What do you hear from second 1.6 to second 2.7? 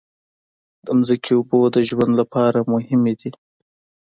د ژوند لپاره